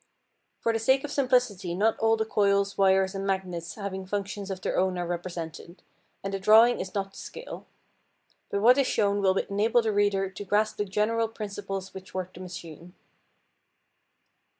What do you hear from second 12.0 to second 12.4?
work the